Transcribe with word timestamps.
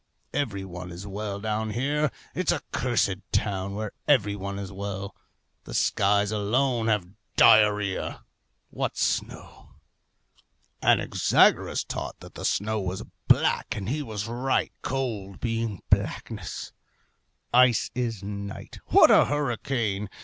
Every 0.33 0.65
one 0.65 0.91
is 0.91 1.05
well 1.05 1.39
down 1.39 1.69
here. 1.69 2.09
It's 2.33 2.51
a 2.51 2.63
cursed 2.71 3.17
town, 3.31 3.75
where 3.75 3.91
every 4.07 4.35
one 4.35 4.57
is 4.57 4.71
well! 4.71 5.15
The 5.65 5.75
skies 5.75 6.31
alone 6.31 6.87
have 6.87 7.09
diarrhoea 7.37 8.23
what 8.71 8.97
snow! 8.97 9.75
Anaxagoras 10.81 11.83
taught 11.83 12.19
that 12.21 12.33
the 12.33 12.45
snow 12.45 12.79
was 12.81 13.03
black; 13.27 13.75
and 13.75 13.87
he 13.89 14.01
was 14.01 14.25
right, 14.27 14.73
cold 14.81 15.39
being 15.39 15.83
blackness. 15.91 16.73
Ice 17.53 17.91
is 17.93 18.23
night. 18.23 18.79
What 18.87 19.11
a 19.11 19.25
hurricane! 19.25 20.09